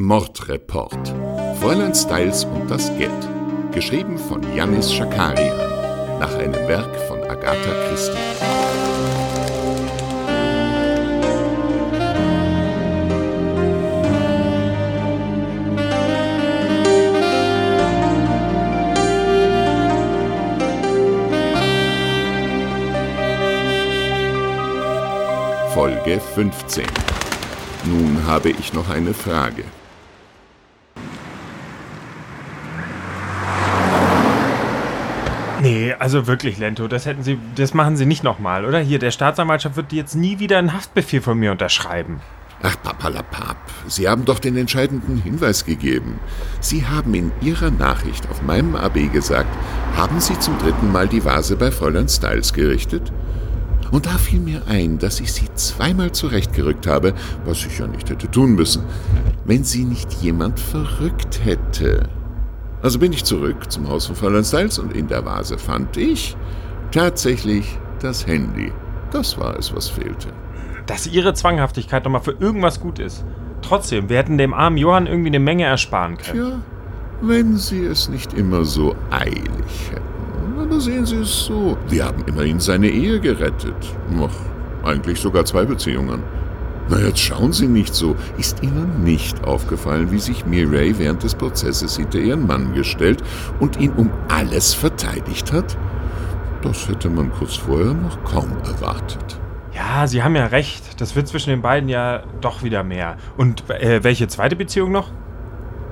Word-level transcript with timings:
Mordreport. 0.00 1.14
Fräulein 1.60 1.94
Styles 1.94 2.46
und 2.46 2.70
das 2.70 2.90
Geld. 2.96 3.10
Geschrieben 3.72 4.16
von 4.16 4.40
Yannis 4.56 4.94
Schakarian. 4.94 5.58
Nach 6.18 6.34
einem 6.36 6.54
Werk 6.54 6.96
von 7.06 7.22
Agatha 7.24 7.70
Christie. 7.86 8.16
Folge 25.74 26.18
15. 26.20 26.86
Nun 27.84 28.26
habe 28.26 28.48
ich 28.48 28.72
noch 28.72 28.88
eine 28.88 29.12
Frage. 29.12 29.64
Nee, 35.70 35.94
also 35.96 36.26
wirklich, 36.26 36.58
Lento, 36.58 36.88
das 36.88 37.06
hätten 37.06 37.22
Sie, 37.22 37.38
das 37.54 37.74
machen 37.74 37.96
Sie 37.96 38.04
nicht 38.04 38.24
nochmal, 38.24 38.64
oder? 38.64 38.80
Hier, 38.80 38.98
der 38.98 39.12
Staatsanwaltschaft 39.12 39.76
wird 39.76 39.92
jetzt 39.92 40.16
nie 40.16 40.40
wieder 40.40 40.58
einen 40.58 40.72
Haftbefehl 40.72 41.20
von 41.20 41.38
mir 41.38 41.52
unterschreiben. 41.52 42.20
Ach, 42.60 42.74
papalapap, 42.82 43.56
Sie 43.86 44.08
haben 44.08 44.24
doch 44.24 44.40
den 44.40 44.56
entscheidenden 44.56 45.22
Hinweis 45.22 45.64
gegeben. 45.64 46.18
Sie 46.60 46.84
haben 46.84 47.14
in 47.14 47.30
Ihrer 47.40 47.70
Nachricht 47.70 48.28
auf 48.30 48.42
meinem 48.42 48.74
AB 48.74 49.12
gesagt, 49.12 49.48
haben 49.96 50.18
Sie 50.18 50.36
zum 50.40 50.58
dritten 50.58 50.90
Mal 50.90 51.06
die 51.06 51.24
Vase 51.24 51.54
bei 51.54 51.70
Fräulein 51.70 52.08
Styles 52.08 52.52
gerichtet? 52.52 53.12
Und 53.92 54.06
da 54.06 54.18
fiel 54.18 54.40
mir 54.40 54.62
ein, 54.66 54.98
dass 54.98 55.20
ich 55.20 55.32
Sie 55.32 55.46
zweimal 55.54 56.10
zurechtgerückt 56.10 56.88
habe, 56.88 57.14
was 57.44 57.64
ich 57.64 57.78
ja 57.78 57.86
nicht 57.86 58.10
hätte 58.10 58.28
tun 58.28 58.56
müssen, 58.56 58.82
wenn 59.44 59.62
Sie 59.62 59.84
nicht 59.84 60.14
jemand 60.14 60.58
verrückt 60.58 61.44
hätte. 61.44 62.08
Also 62.82 62.98
bin 62.98 63.12
ich 63.12 63.24
zurück 63.24 63.70
zum 63.70 63.88
Haus 63.88 64.06
von 64.06 64.16
Fräulein 64.16 64.44
Styles 64.44 64.78
und 64.78 64.94
in 64.94 65.06
der 65.08 65.24
Vase 65.24 65.58
fand 65.58 65.96
ich 65.96 66.36
tatsächlich 66.92 67.78
das 68.00 68.26
Handy. 68.26 68.72
Das 69.10 69.38
war 69.38 69.58
es, 69.58 69.74
was 69.74 69.88
fehlte. 69.88 70.28
Dass 70.86 71.06
Ihre 71.06 71.34
Zwanghaftigkeit 71.34 72.04
nochmal 72.04 72.22
für 72.22 72.36
irgendwas 72.38 72.80
gut 72.80 72.98
ist. 72.98 73.24
Trotzdem, 73.62 74.08
wir 74.08 74.16
hätten 74.16 74.38
dem 74.38 74.54
armen 74.54 74.78
Johann 74.78 75.06
irgendwie 75.06 75.28
eine 75.28 75.40
Menge 75.40 75.64
ersparen 75.64 76.16
können. 76.16 76.38
Tja, 76.38 76.58
wenn 77.20 77.56
Sie 77.56 77.84
es 77.84 78.08
nicht 78.08 78.32
immer 78.32 78.64
so 78.64 78.96
eilig 79.10 79.90
hätten. 79.90 80.58
Aber 80.58 80.80
sehen 80.80 81.04
Sie 81.04 81.16
es 81.16 81.44
so. 81.44 81.76
Wir 81.88 82.06
haben 82.06 82.24
immerhin 82.26 82.60
seine 82.60 82.88
Ehe 82.88 83.20
gerettet. 83.20 83.94
Ach, 84.18 84.86
eigentlich 84.86 85.20
sogar 85.20 85.44
zwei 85.44 85.64
Beziehungen. 85.64 86.22
Na, 86.90 86.98
jetzt 86.98 87.20
schauen 87.20 87.52
Sie 87.52 87.68
nicht 87.68 87.94
so. 87.94 88.16
Ist 88.36 88.64
Ihnen 88.64 89.04
nicht 89.04 89.44
aufgefallen, 89.44 90.10
wie 90.10 90.18
sich 90.18 90.44
Mireille 90.44 90.98
während 90.98 91.22
des 91.22 91.36
Prozesses 91.36 91.96
hinter 91.96 92.18
ihren 92.18 92.48
Mann 92.48 92.74
gestellt 92.74 93.22
und 93.60 93.78
ihn 93.78 93.92
um 93.92 94.10
alles 94.28 94.74
verteidigt 94.74 95.52
hat? 95.52 95.78
Das 96.62 96.88
hätte 96.88 97.08
man 97.08 97.30
kurz 97.30 97.54
vorher 97.54 97.94
noch 97.94 98.24
kaum 98.24 98.50
erwartet. 98.64 99.38
Ja, 99.72 100.08
Sie 100.08 100.24
haben 100.24 100.34
ja 100.34 100.46
recht. 100.46 101.00
Das 101.00 101.14
wird 101.14 101.28
zwischen 101.28 101.50
den 101.50 101.62
beiden 101.62 101.88
ja 101.88 102.24
doch 102.40 102.64
wieder 102.64 102.82
mehr. 102.82 103.16
Und 103.36 103.70
äh, 103.70 104.02
welche 104.02 104.26
zweite 104.26 104.56
Beziehung 104.56 104.90
noch? 104.90 105.12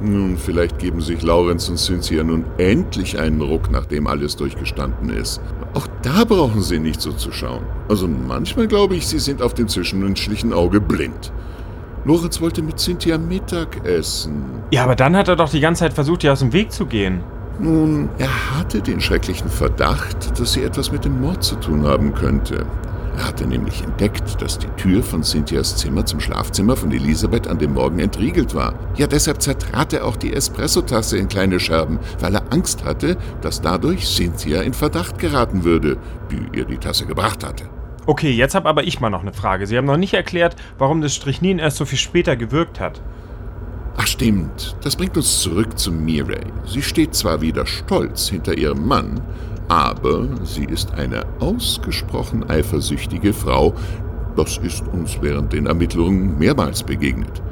Nun, 0.01 0.37
vielleicht 0.37 0.79
geben 0.79 1.01
sich 1.01 1.23
Laurenz 1.23 1.69
und 1.69 1.79
Cynthia 1.79 2.23
nun 2.23 2.45
endlich 2.57 3.19
einen 3.19 3.41
Ruck, 3.41 3.71
nachdem 3.71 4.07
alles 4.07 4.37
durchgestanden 4.37 5.11
ist. 5.11 5.41
Auch 5.75 5.89
da 6.03 6.25
brauchen 6.25 6.63
Sie 6.63 6.79
nicht 6.79 7.01
so 7.01 7.13
zu 7.13 7.33
schauen. 7.33 7.65
Also 7.89 8.07
manchmal 8.07 8.69
glaube 8.69 8.95
ich, 8.95 9.07
Sie 9.09 9.19
sind 9.19 9.43
auf 9.43 9.55
dem 9.55 9.67
zwischenmenschlichen 9.67 10.53
Auge 10.53 10.81
blind. 10.81 11.33
Lorenz 12.05 12.41
wollte 12.41 12.63
mit 12.63 12.79
Cynthia 12.79 13.19
Mittag 13.19 13.85
essen. 13.85 14.45
Ja, 14.71 14.85
aber 14.85 14.95
dann 14.95 15.17
hat 15.17 15.29
er 15.29 15.37
doch 15.37 15.51
die 15.51 15.61
ganze 15.61 15.81
Zeit 15.81 15.93
versucht, 15.93 16.23
ihr 16.23 16.33
aus 16.33 16.39
dem 16.39 16.53
Weg 16.53 16.71
zu 16.71 16.87
gehen. 16.87 17.21
Nun, 17.59 18.09
er 18.19 18.57
hatte 18.57 18.81
den 18.81 19.01
schrecklichen 19.01 19.49
Verdacht, 19.49 20.39
dass 20.39 20.53
sie 20.53 20.63
etwas 20.63 20.93
mit 20.93 21.05
dem 21.05 21.21
Mord 21.21 21.43
zu 21.43 21.57
tun 21.57 21.85
haben 21.85 22.15
könnte. 22.15 22.65
Er 23.19 23.27
hatte 23.27 23.49
nämlich 23.49 23.83
entdeckt, 23.83 24.41
dass 24.41 24.59
die 24.59 24.69
Tür 24.77 25.03
von 25.03 25.25
Cynthias 25.25 25.77
Zimmer 25.77 26.07
zum 26.07 26.21
Schlafzimmer 26.21 26.77
von 26.77 26.93
Elisabeth 26.93 27.49
an 27.49 27.59
dem 27.59 27.75
Morgen 27.75 27.99
entriegelt 27.99 28.55
war. 28.55 28.75
Ja, 28.97 29.09
deshalb 29.09 29.43
zertrat 29.43 29.93
er 29.93 30.05
auch 30.05 30.15
die 30.15 30.33
Espressotasse 30.33 31.19
in 31.19 31.27
kleine 31.27 31.59
Scherben, 31.59 31.99
weil 32.21 32.37
er 32.37 32.53
Angst 32.53 32.85
hatte, 32.85 33.17
dass 33.41 33.61
dadurch 33.61 34.07
Cynthia 34.07 34.63
in 34.63 34.73
Verdacht 34.73 35.19
geraten 35.19 35.65
würde, 35.65 35.97
die 36.31 36.57
ihr 36.57 36.65
die 36.65 36.79
Tasse 36.79 37.07
gebracht 37.07 37.45
hatte. 37.45 37.65
Okay, 38.07 38.31
jetzt 38.31 38.55
habe 38.55 38.69
aber 38.69 38.85
ich 38.85 39.01
mal 39.01 39.11
noch 39.11 39.23
eine 39.23 39.33
Frage. 39.33 39.67
Sie 39.67 39.77
haben 39.77 39.87
noch 39.87 39.97
nicht 39.97 40.15
erklärt, 40.15 40.55
warum 40.79 41.01
das 41.01 41.13
Strychnin 41.13 41.59
erst 41.59 41.79
so 41.79 41.87
viel 41.87 41.99
später 41.99 42.37
gewirkt 42.37 42.79
hat. 42.79 43.03
Ach 43.97 44.07
stimmt, 44.07 44.77
das 44.83 44.95
bringt 44.95 45.17
uns 45.17 45.41
zurück 45.41 45.77
zu 45.77 45.91
Mireille. 45.91 46.53
Sie 46.67 46.83
steht 46.83 47.17
zwar 47.17 47.41
wieder 47.41 47.67
stolz 47.67 48.29
hinter 48.29 48.57
ihrem 48.57 48.87
Mann, 48.87 49.21
aber 49.69 50.29
sie 50.45 50.65
ist 50.65 50.95
eine 50.95 51.27
ausgesprochen 51.41 52.49
eifersüchtige 52.49 53.33
Frau. 53.33 53.75
Das 54.37 54.59
ist 54.59 54.85
uns 54.89 55.19
während 55.21 55.53
den 55.53 55.67
Ermittlungen 55.67 56.39
mehrmals 56.39 56.83
begegnet. 56.83 57.43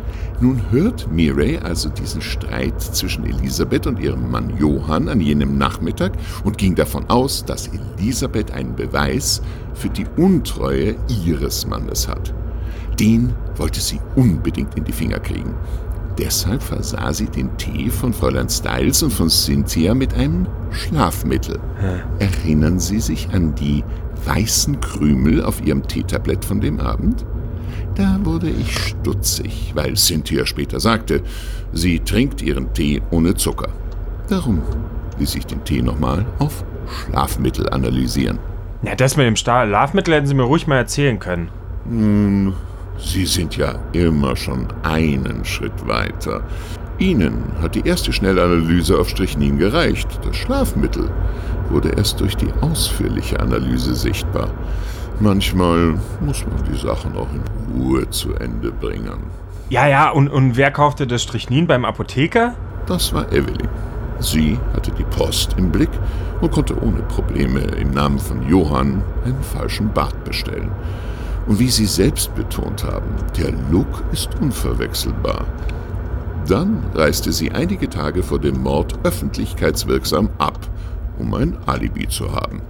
Nun 0.40 0.60
hört 0.70 1.10
Mireille 1.10 1.62
also 1.62 1.88
diesen 1.88 2.20
Streit 2.20 2.80
zwischen 2.80 3.24
Elisabeth 3.24 3.86
und 3.86 3.98
ihrem 3.98 4.30
Mann 4.30 4.56
Johann 4.58 5.08
an 5.08 5.20
jenem 5.20 5.56
Nachmittag 5.56 6.12
und 6.44 6.58
ging 6.58 6.74
davon 6.74 7.08
aus, 7.08 7.44
dass 7.44 7.70
Elisabeth 7.98 8.50
einen 8.50 8.76
Beweis 8.76 9.40
für 9.74 9.88
die 9.88 10.06
Untreue 10.16 10.96
ihres 11.24 11.66
Mannes 11.66 12.06
hat. 12.06 12.34
Den 13.00 13.34
wollte 13.56 13.80
sie 13.80 14.00
unbedingt 14.14 14.76
in 14.76 14.84
die 14.84 14.92
Finger 14.92 15.20
kriegen. 15.20 15.54
Deshalb 16.18 16.62
versah 16.62 17.12
sie 17.12 17.26
den 17.26 17.56
Tee 17.58 17.90
von 17.90 18.12
Fräulein 18.12 18.48
Styles 18.48 19.02
und 19.02 19.12
von 19.12 19.28
Cynthia 19.28 19.94
mit 19.94 20.14
einem 20.14 20.46
Schlafmittel. 20.70 21.58
Hm. 21.78 22.00
Erinnern 22.18 22.78
Sie 22.78 23.00
sich 23.00 23.28
an 23.32 23.54
die 23.54 23.84
weißen 24.24 24.80
Krümel 24.80 25.44
auf 25.44 25.64
Ihrem 25.64 25.86
Teetablett 25.86 26.44
von 26.44 26.60
dem 26.60 26.80
Abend? 26.80 27.26
Da 27.96 28.18
wurde 28.22 28.48
ich 28.48 28.76
stutzig, 28.78 29.72
weil 29.74 29.96
Cynthia 29.96 30.44
später 30.44 30.80
sagte, 30.80 31.22
sie 31.72 32.00
trinkt 32.00 32.42
ihren 32.42 32.72
Tee 32.74 33.00
ohne 33.10 33.34
Zucker. 33.34 33.68
Darum 34.28 34.62
ließ 35.18 35.34
ich 35.34 35.46
den 35.46 35.64
Tee 35.64 35.80
nochmal 35.80 36.26
auf 36.38 36.64
Schlafmittel 36.88 37.68
analysieren. 37.70 38.38
Ja, 38.82 38.94
das 38.94 39.16
mit 39.16 39.26
dem 39.26 39.36
Schlafmittel 39.36 40.14
hätten 40.14 40.26
Sie 40.26 40.34
mir 40.34 40.42
ruhig 40.42 40.66
mal 40.66 40.76
erzählen 40.76 41.18
können. 41.18 41.48
Nun, 41.88 42.54
Sie 42.98 43.26
sind 43.26 43.56
ja 43.56 43.74
immer 43.92 44.36
schon 44.36 44.66
einen 44.82 45.44
Schritt 45.44 45.86
weiter. 45.86 46.42
Ihnen 46.98 47.52
hat 47.60 47.74
die 47.74 47.86
erste 47.86 48.12
Schnellanalyse 48.12 48.98
auf 48.98 49.08
Strychnin 49.08 49.58
gereicht. 49.58 50.08
Das 50.24 50.36
Schlafmittel 50.36 51.10
wurde 51.68 51.90
erst 51.90 52.20
durch 52.20 52.36
die 52.36 52.52
ausführliche 52.62 53.38
Analyse 53.38 53.94
sichtbar. 53.94 54.48
Manchmal 55.20 55.94
muss 56.20 56.44
man 56.46 56.64
die 56.70 56.78
Sachen 56.78 57.16
auch 57.16 57.28
in 57.32 57.42
Ruhe 57.74 58.08
zu 58.10 58.34
Ende 58.34 58.70
bringen. 58.72 59.24
Ja, 59.68 59.86
ja, 59.86 60.10
und, 60.10 60.28
und 60.28 60.56
wer 60.56 60.70
kaufte 60.70 61.06
das 61.06 61.22
Strychnin 61.22 61.66
beim 61.66 61.84
Apotheker? 61.84 62.54
Das 62.86 63.12
war 63.12 63.30
Evelyn. 63.32 63.68
Sie 64.20 64.58
hatte 64.74 64.92
die 64.92 65.04
Post 65.04 65.54
im 65.58 65.70
Blick 65.70 65.90
und 66.40 66.50
konnte 66.50 66.80
ohne 66.82 67.02
Probleme 67.02 67.60
im 67.60 67.90
Namen 67.90 68.18
von 68.18 68.48
Johann 68.48 69.02
einen 69.24 69.42
falschen 69.42 69.92
Bart 69.92 70.24
bestellen. 70.24 70.70
Und 71.46 71.58
wie 71.58 71.70
Sie 71.70 71.86
selbst 71.86 72.34
betont 72.34 72.84
haben, 72.84 73.14
der 73.36 73.52
Look 73.70 74.02
ist 74.12 74.30
unverwechselbar. 74.40 75.46
Dann 76.48 76.84
reiste 76.94 77.32
sie 77.32 77.50
einige 77.50 77.88
Tage 77.88 78.22
vor 78.22 78.38
dem 78.38 78.62
Mord 78.62 78.98
öffentlichkeitswirksam 79.04 80.30
ab, 80.38 80.58
um 81.18 81.34
ein 81.34 81.56
Alibi 81.66 82.08
zu 82.08 82.32
haben. 82.32 82.62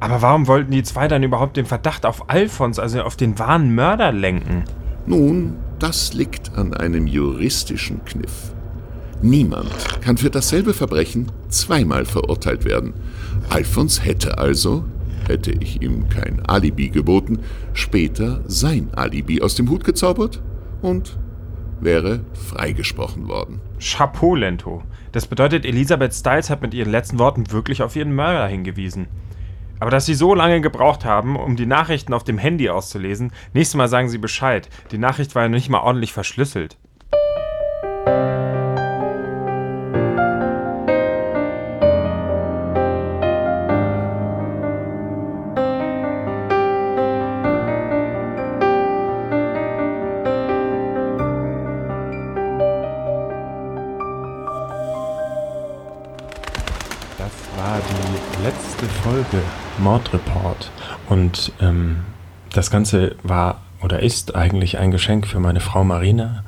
Aber 0.00 0.22
warum 0.22 0.46
wollten 0.46 0.72
die 0.72 0.82
zwei 0.82 1.08
dann 1.08 1.22
überhaupt 1.22 1.56
den 1.56 1.66
Verdacht 1.66 2.04
auf 2.04 2.28
Alfons, 2.28 2.78
also 2.78 3.02
auf 3.02 3.16
den 3.16 3.38
wahren 3.38 3.74
Mörder, 3.74 4.12
lenken? 4.12 4.64
Nun, 5.06 5.54
das 5.78 6.14
liegt 6.14 6.56
an 6.56 6.74
einem 6.74 7.06
juristischen 7.06 8.04
Kniff. 8.04 8.52
Niemand 9.22 9.70
kann 10.02 10.18
für 10.18 10.30
dasselbe 10.30 10.74
Verbrechen 10.74 11.30
zweimal 11.48 12.04
verurteilt 12.04 12.64
werden. 12.64 12.92
Alfons 13.48 14.04
hätte 14.04 14.38
also 14.38 14.84
hätte 15.28 15.52
ich 15.52 15.82
ihm 15.82 16.08
kein 16.08 16.44
Alibi 16.46 16.88
geboten, 16.88 17.40
später 17.72 18.42
sein 18.46 18.88
Alibi 18.94 19.42
aus 19.42 19.54
dem 19.54 19.70
Hut 19.70 19.84
gezaubert 19.84 20.42
und 20.82 21.18
wäre 21.80 22.24
freigesprochen 22.32 23.28
worden. 23.28 23.60
Chapeau, 23.78 24.34
Lento. 24.34 24.82
Das 25.12 25.26
bedeutet, 25.26 25.64
Elisabeth 25.64 26.14
Styles 26.14 26.50
hat 26.50 26.62
mit 26.62 26.74
ihren 26.74 26.90
letzten 26.90 27.18
Worten 27.18 27.50
wirklich 27.50 27.82
auf 27.82 27.96
ihren 27.96 28.14
Mörder 28.14 28.46
hingewiesen. 28.46 29.08
Aber 29.78 29.90
dass 29.90 30.06
Sie 30.06 30.14
so 30.14 30.34
lange 30.34 30.60
gebraucht 30.60 31.04
haben, 31.04 31.36
um 31.36 31.56
die 31.56 31.66
Nachrichten 31.66 32.14
auf 32.14 32.24
dem 32.24 32.38
Handy 32.38 32.70
auszulesen, 32.70 33.32
nächstes 33.52 33.76
Mal 33.76 33.88
sagen 33.88 34.08
Sie 34.08 34.18
Bescheid. 34.18 34.68
Die 34.90 34.98
Nachricht 34.98 35.34
war 35.34 35.42
ja 35.42 35.48
nicht 35.48 35.68
mal 35.68 35.80
ordentlich 35.80 36.12
verschlüsselt. 36.12 36.78
Folge 59.06 59.40
Mordreport 59.78 60.72
und 61.08 61.52
ähm, 61.60 61.98
das 62.52 62.72
Ganze 62.72 63.14
war 63.22 63.62
oder 63.80 64.00
ist 64.00 64.34
eigentlich 64.34 64.78
ein 64.78 64.90
Geschenk 64.90 65.28
für 65.28 65.38
meine 65.38 65.60
Frau 65.60 65.84
Marina. 65.84 66.42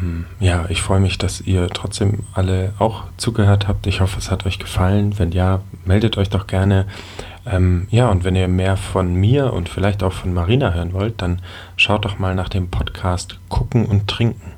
Ähm, 0.00 0.26
ja, 0.38 0.66
ich 0.68 0.80
freue 0.80 1.00
mich, 1.00 1.18
dass 1.18 1.40
ihr 1.40 1.68
trotzdem 1.70 2.20
alle 2.34 2.72
auch 2.78 3.02
zugehört 3.16 3.66
habt. 3.66 3.88
Ich 3.88 4.00
hoffe, 4.00 4.20
es 4.20 4.30
hat 4.30 4.46
euch 4.46 4.60
gefallen. 4.60 5.18
Wenn 5.18 5.32
ja, 5.32 5.60
meldet 5.84 6.18
euch 6.18 6.30
doch 6.30 6.46
gerne. 6.46 6.86
Ähm, 7.46 7.88
ja, 7.90 8.08
und 8.10 8.22
wenn 8.22 8.36
ihr 8.36 8.46
mehr 8.46 8.76
von 8.76 9.12
mir 9.16 9.52
und 9.52 9.68
vielleicht 9.68 10.04
auch 10.04 10.12
von 10.12 10.32
Marina 10.32 10.72
hören 10.72 10.92
wollt, 10.92 11.20
dann 11.20 11.42
schaut 11.76 12.04
doch 12.04 12.16
mal 12.16 12.36
nach 12.36 12.48
dem 12.48 12.68
Podcast 12.68 13.40
Gucken 13.48 13.86
und 13.86 14.06
Trinken. 14.06 14.52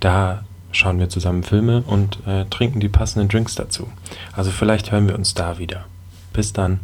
Da 0.00 0.42
schauen 0.72 0.98
wir 0.98 1.10
zusammen 1.10 1.44
Filme 1.44 1.84
und 1.86 2.26
äh, 2.26 2.44
trinken 2.46 2.80
die 2.80 2.88
passenden 2.88 3.28
Drinks 3.28 3.54
dazu. 3.54 3.88
Also 4.32 4.50
vielleicht 4.50 4.90
hören 4.90 5.06
wir 5.06 5.14
uns 5.14 5.32
da 5.34 5.58
wieder. 5.58 5.84
Bis 6.36 6.52
dann. 6.52 6.80